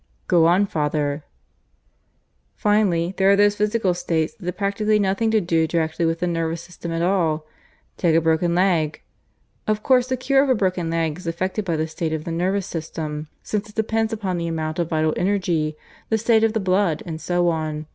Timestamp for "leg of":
8.55-9.83